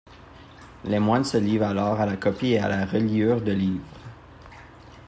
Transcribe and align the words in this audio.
Les 0.85 0.97
moines 0.97 1.23
se 1.25 1.37
livrent 1.37 1.67
alors 1.67 2.01
à 2.01 2.07
la 2.07 2.17
copie 2.17 2.53
et 2.53 2.57
à 2.57 2.67
la 2.67 2.87
reliure 2.87 3.39
de 3.39 3.51
livres. 3.51 3.85